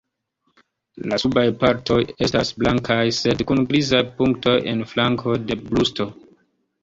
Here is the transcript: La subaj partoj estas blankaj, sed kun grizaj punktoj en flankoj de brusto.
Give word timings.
La 1.09 1.17
subaj 1.23 1.43
partoj 1.63 1.97
estas 2.27 2.53
blankaj, 2.63 2.97
sed 3.17 3.43
kun 3.51 3.61
grizaj 3.73 4.01
punktoj 4.21 4.57
en 4.73 4.83
flankoj 4.95 5.35
de 5.51 5.59
brusto. 5.69 6.09